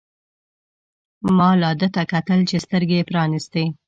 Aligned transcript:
ما 1.37 1.49
لا 1.61 1.69
ده 1.79 1.87
ته 1.95 2.01
کتل 2.11 2.39
چې 2.49 2.57
سترګې 2.65 2.95
يې 2.99 3.07
پرانیستې. 3.09 3.63